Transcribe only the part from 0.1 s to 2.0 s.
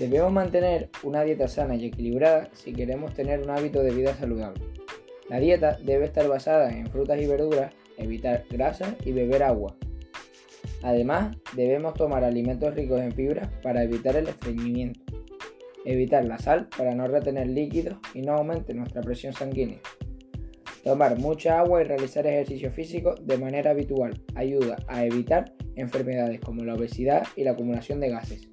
mantener una dieta sana y